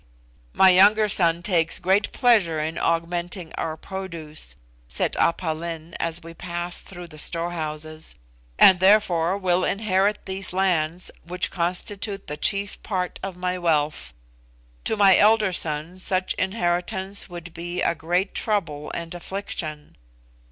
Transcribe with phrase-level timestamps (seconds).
[0.53, 4.55] "My younger son takes great pleasure in augmenting our produce,"
[4.87, 8.15] said Aph Lin as we passed through the storehouses,
[8.57, 14.11] "and therefore will inherit these lands, which constitute the chief part of my wealth.
[14.85, 19.97] To my elder son such inheritance would be a great trouble and affliction."